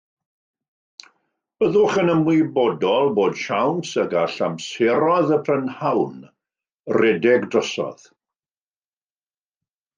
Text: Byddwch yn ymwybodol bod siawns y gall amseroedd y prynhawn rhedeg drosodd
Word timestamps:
Byddwch 1.63 1.97
yn 2.03 2.09
ymwybodol 2.13 3.11
bod 3.19 3.37
siawns 3.43 3.93
y 4.05 4.07
gall 4.15 4.39
amseroedd 4.49 5.35
y 5.37 5.39
prynhawn 5.51 6.19
rhedeg 6.99 7.49
drosodd 7.53 8.07